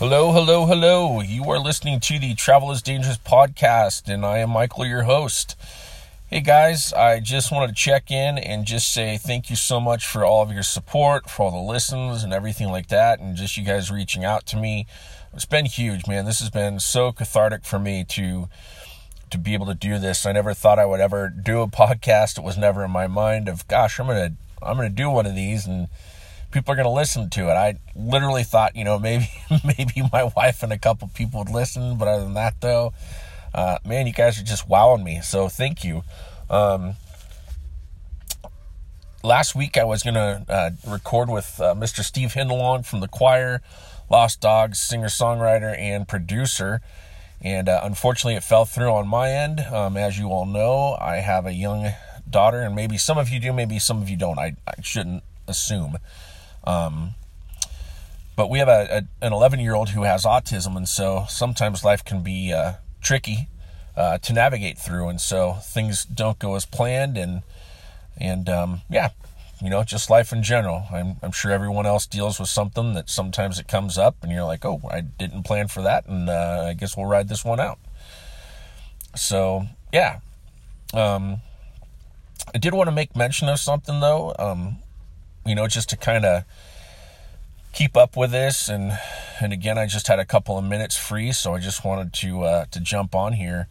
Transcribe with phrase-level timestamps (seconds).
[0.00, 1.20] Hello, hello, hello.
[1.20, 5.56] You are listening to the Travel is Dangerous podcast, and I am Michael, your host.
[6.28, 10.06] Hey guys, I just wanted to check in and just say thank you so much
[10.06, 13.58] for all of your support, for all the listens and everything like that, and just
[13.58, 14.86] you guys reaching out to me.
[15.34, 16.24] It's been huge, man.
[16.24, 18.48] This has been so cathartic for me to
[19.28, 20.24] to be able to do this.
[20.24, 22.38] I never thought I would ever do a podcast.
[22.38, 24.32] It was never in my mind of gosh, I'm gonna
[24.62, 25.88] I'm gonna do one of these and
[26.50, 27.52] people are going to listen to it.
[27.52, 29.30] I literally thought, you know, maybe
[29.64, 32.92] maybe my wife and a couple people would listen, but other than that, though,
[33.54, 35.20] uh, man, you guys are just wowing me.
[35.22, 36.02] So thank you.
[36.48, 36.94] Um,
[39.22, 42.02] last week I was going to uh, record with uh, Mr.
[42.02, 43.62] Steve Hindalong from the choir,
[44.10, 46.80] Lost Dogs singer songwriter and producer.
[47.42, 49.60] And uh, unfortunately, it fell through on my end.
[49.60, 51.90] Um, as you all know, I have a young
[52.28, 54.38] daughter, and maybe some of you do, maybe some of you don't.
[54.38, 55.96] I, I shouldn't assume.
[56.64, 57.14] Um,
[58.36, 61.84] but we have a, a an 11 year old who has autism, and so sometimes
[61.84, 63.48] life can be uh, tricky
[63.96, 67.42] uh, to navigate through, and so things don't go as planned, and
[68.16, 69.10] and um, yeah,
[69.60, 70.84] you know, just life in general.
[70.90, 74.44] I'm I'm sure everyone else deals with something that sometimes it comes up, and you're
[74.44, 77.60] like, oh, I didn't plan for that, and uh, I guess we'll ride this one
[77.60, 77.78] out.
[79.14, 80.20] So yeah,
[80.94, 81.42] um,
[82.54, 84.34] I did want to make mention of something though.
[84.38, 84.78] Um,
[85.44, 86.44] you know, just to kind of
[87.72, 88.68] keep up with this.
[88.68, 88.98] And
[89.40, 92.42] and again I just had a couple of minutes free so I just wanted to
[92.42, 93.68] uh, to jump on here.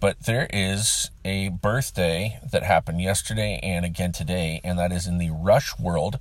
[0.00, 5.18] But there is a birthday that happened yesterday and again today and that is in
[5.18, 6.18] the Rush world.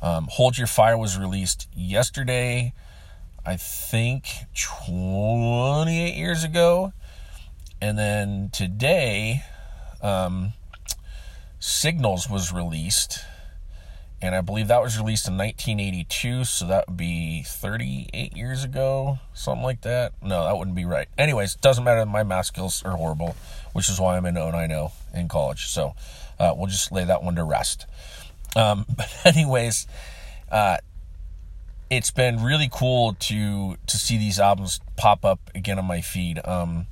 [0.00, 2.72] Um, Hold Your Fire was released yesterday
[3.44, 6.92] I think 28 years ago.
[7.80, 9.42] And then today
[10.02, 10.52] um,
[11.58, 13.24] Signals was released
[14.20, 19.18] and I believe that was released in 1982, so that would be 38 years ago,
[19.32, 20.12] something like that.
[20.20, 21.08] No, that wouldn't be right.
[21.16, 22.04] Anyways, doesn't matter.
[22.04, 23.36] My math skills are horrible,
[23.72, 25.66] which is why I'm in 090 in college.
[25.66, 25.94] So
[26.40, 27.86] uh, we'll just lay that one to rest.
[28.56, 29.86] Um, but anyways,
[30.50, 30.78] uh,
[31.90, 36.40] it's been really cool to to see these albums pop up again on my feed.
[36.44, 36.86] Um,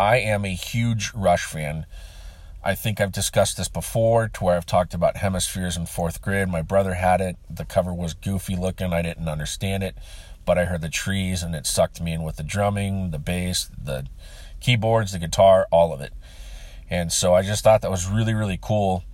[0.00, 1.86] I am a huge Rush fan.
[2.66, 6.48] I think I've discussed this before to where I've talked about hemispheres in fourth grade.
[6.48, 7.36] My brother had it.
[7.50, 8.94] The cover was goofy looking.
[8.94, 9.98] I didn't understand it,
[10.46, 13.68] but I heard the trees and it sucked me in with the drumming, the bass,
[13.76, 14.06] the
[14.60, 16.14] keyboards, the guitar, all of it.
[16.88, 19.04] And so I just thought that was really, really cool.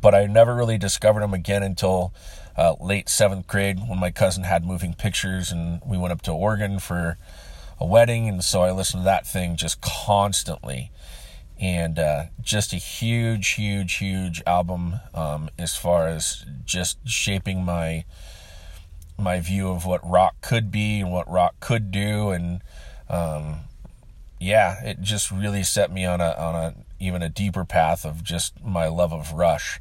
[0.00, 2.14] But I never really discovered them again until
[2.56, 6.32] uh, late seventh grade when my cousin had moving pictures and we went up to
[6.32, 7.18] Oregon for
[7.80, 8.28] a wedding.
[8.28, 10.92] And so I listened to that thing just constantly
[11.60, 18.04] and uh, just a huge, huge, huge album um, as far as just shaping my
[19.20, 22.60] my view of what rock could be and what rock could do, and
[23.08, 23.56] um,
[24.40, 28.22] yeah, it just really set me on a on a even a deeper path of
[28.22, 29.80] just my love of Rush.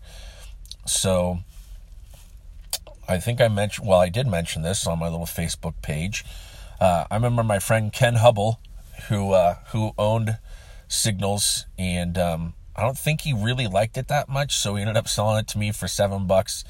[0.85, 1.39] So
[3.07, 6.25] I think I mentioned, well, I did mention this on my little Facebook page.
[6.79, 8.59] Uh, I remember my friend Ken Hubble,
[9.09, 10.37] who uh, who owned
[10.87, 14.97] signals, and um, I don't think he really liked it that much, so he ended
[14.97, 16.63] up selling it to me for seven bucks.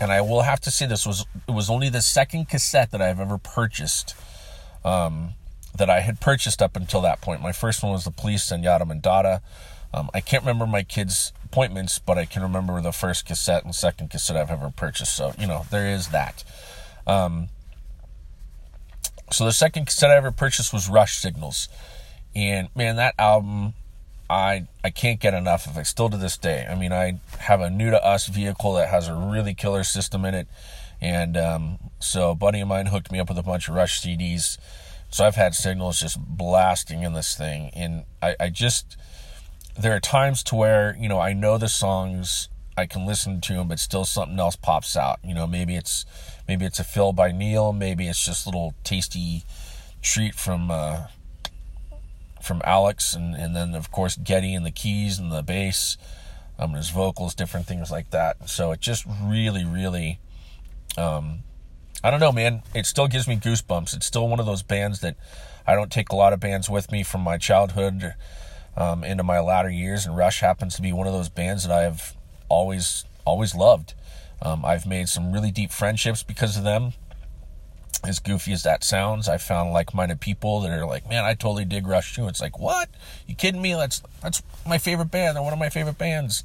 [0.00, 3.02] And I will have to say this was it was only the second cassette that
[3.02, 4.14] I've ever purchased.
[4.84, 5.34] Um,
[5.76, 7.40] that I had purchased up until that point.
[7.40, 9.40] My first one was the Police and Zenyatta Mondatta.
[9.94, 13.74] Um, I can't remember my kids' appointments, but I can remember the first cassette and
[13.74, 15.16] second cassette I've ever purchased.
[15.16, 16.44] So you know there is that.
[17.06, 17.48] Um,
[19.30, 21.68] so the second cassette I ever purchased was Rush Signals.
[22.38, 23.74] And man, that album,
[24.30, 25.88] I I can't get enough of it.
[25.88, 26.64] Still to this day.
[26.70, 30.24] I mean, I have a new to us vehicle that has a really killer system
[30.24, 30.46] in it,
[31.00, 34.00] and um, so a buddy of mine hooked me up with a bunch of Rush
[34.00, 34.56] CDs.
[35.10, 38.96] So I've had signals just blasting in this thing, and I, I just
[39.76, 43.54] there are times to where you know I know the songs, I can listen to
[43.54, 45.18] them, but still something else pops out.
[45.24, 46.06] You know, maybe it's
[46.46, 49.42] maybe it's a fill by Neil, maybe it's just a little tasty
[50.02, 51.06] treat from uh,
[52.42, 55.96] from Alex, and, and then of course Geddy and the keys and the bass,
[56.58, 58.48] um, his vocals, different things like that.
[58.48, 60.18] So it just really, really,
[60.96, 61.40] um,
[62.02, 62.62] I don't know, man.
[62.74, 63.96] It still gives me goosebumps.
[63.96, 65.16] It's still one of those bands that
[65.66, 68.14] I don't take a lot of bands with me from my childhood
[68.76, 71.76] um, into my latter years, and Rush happens to be one of those bands that
[71.76, 72.16] I have
[72.48, 73.94] always, always loved.
[74.40, 76.92] Um, I've made some really deep friendships because of them
[78.04, 81.64] as goofy as that sounds, I found like-minded people that are like, "Man, I totally
[81.64, 82.88] dig Rush too." It's like, "What?
[83.26, 83.74] You kidding me?
[83.74, 85.36] That's that's my favorite band.
[85.36, 86.44] They're one of my favorite bands."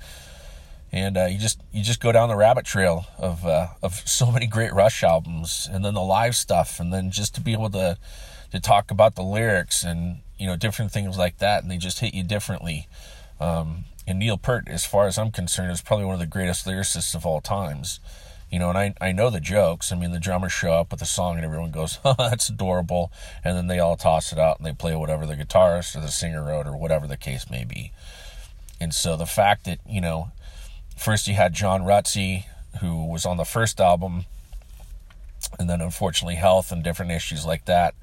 [0.93, 4.31] and uh, you just you just go down the rabbit trail of uh, of so
[4.31, 7.71] many great Rush albums, and then the live stuff, and then just to be able
[7.71, 7.97] to
[8.51, 11.99] to talk about the lyrics and you know different things like that, and they just
[11.99, 12.87] hit you differently.
[13.39, 16.67] Um, and Neil Peart, as far as I'm concerned, is probably one of the greatest
[16.67, 17.99] lyricists of all times.
[18.53, 19.91] You know, and I, I know the jokes.
[19.91, 23.11] I mean, the drummers show up with a song and everyone goes, oh, that's adorable.
[23.43, 26.09] And then they all toss it out and they play whatever the guitarist or the
[26.09, 27.93] singer wrote or whatever the case may be.
[28.79, 30.31] And so the fact that, you know,
[30.95, 32.45] first you had John Rutsey,
[32.79, 34.25] who was on the first album,
[35.57, 37.95] and then unfortunately health and different issues like that.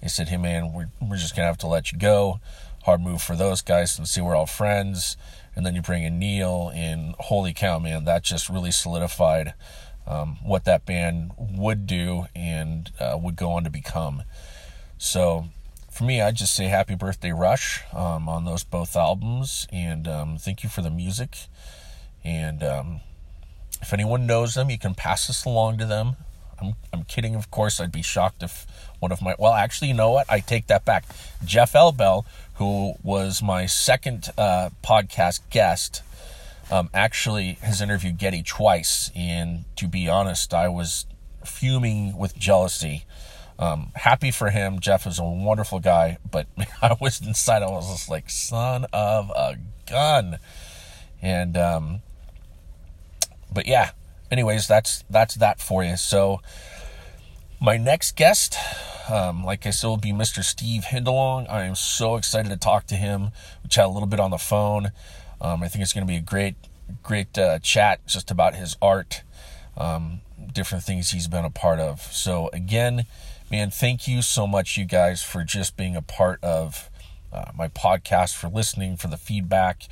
[0.00, 2.38] They said, hey man, we're, we're just going to have to let you go.
[2.84, 5.16] Hard move for those guys and see we're all friends.
[5.56, 9.54] And then you bring in Neil, and holy cow, man, that just really solidified
[10.06, 14.22] um, what that band would do and uh, would go on to become.
[14.98, 15.46] So
[15.90, 20.36] for me, I'd just say happy birthday, Rush, um, on those both albums, and um,
[20.38, 21.36] thank you for the music.
[22.22, 23.00] And um,
[23.80, 26.16] if anyone knows them, you can pass this along to them.
[26.60, 27.80] I'm, I'm kidding, of course.
[27.80, 28.66] I'd be shocked if
[28.98, 30.30] one of my, well, actually, you know what?
[30.30, 31.04] I take that back.
[31.44, 32.24] Jeff Elbel,
[32.54, 36.02] who was my second uh, podcast guest,
[36.70, 39.10] um, actually has interviewed Geddy twice.
[39.14, 41.06] And to be honest, I was
[41.44, 43.04] fuming with jealousy.
[43.58, 44.80] Um, happy for him.
[44.80, 46.46] Jeff is a wonderful guy, but
[46.82, 49.56] I was inside, I was just like, son of a
[49.88, 50.38] gun.
[51.22, 52.00] And, um,
[53.52, 53.92] but yeah,
[54.30, 55.96] anyways, that's, that's that for you.
[55.96, 56.40] So,
[57.58, 58.58] my next guest,
[59.10, 60.44] um, like I said, will be Mr.
[60.44, 61.46] Steve Hindalong.
[61.48, 63.30] I am so excited to talk to him.
[63.62, 64.92] We chat a little bit on the phone.
[65.40, 66.56] Um, I think it's going to be a great,
[67.02, 69.22] great uh, chat just about his art,
[69.76, 70.20] um,
[70.52, 72.00] different things he's been a part of.
[72.00, 73.06] So, again,
[73.50, 76.90] man, thank you so much, you guys, for just being a part of
[77.32, 79.82] uh, my podcast, for listening, for the feedback.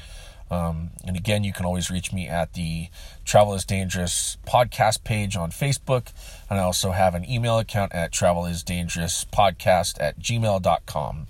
[0.50, 2.88] Um, and again, you can always reach me at the
[3.25, 6.12] Travel is Dangerous podcast page on Facebook.
[6.49, 11.26] And I also have an email account at travel is dangerous podcast at gmail.com.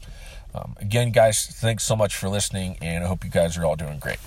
[0.55, 3.77] Um, again, guys, thanks so much for listening, and I hope you guys are all
[3.77, 4.19] doing great.